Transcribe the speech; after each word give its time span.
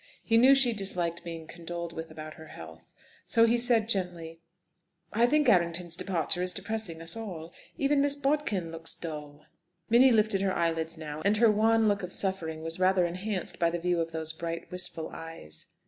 He 0.23 0.35
knew 0.35 0.55
she 0.55 0.73
disliked 0.73 1.23
being 1.23 1.45
condoled 1.45 1.93
with 1.93 2.09
about 2.09 2.33
her 2.33 2.47
health; 2.47 2.91
so 3.27 3.45
he 3.45 3.55
said 3.59 3.87
gently, 3.87 4.39
"I 5.13 5.27
think 5.27 5.47
Errington's 5.47 5.95
departure 5.95 6.41
is 6.41 6.53
depressing 6.55 7.03
us 7.03 7.15
all. 7.15 7.53
Even 7.77 8.01
Miss 8.01 8.15
Bodkin 8.15 8.71
looks 8.71 8.95
dull." 8.95 9.45
Minnie 9.91 10.11
lifted 10.11 10.41
her 10.41 10.55
eyelids 10.55 10.97
now, 10.97 11.21
and 11.23 11.37
her 11.37 11.51
wan 11.51 11.87
look 11.87 12.01
of 12.01 12.11
suffering 12.11 12.63
was 12.63 12.79
rather 12.79 13.05
enhanced 13.05 13.59
by 13.59 13.69
the 13.69 13.77
view 13.77 14.01
of 14.01 14.11
those 14.11 14.33
bright, 14.33 14.71
wistful 14.71 15.09
eyes. 15.13 15.67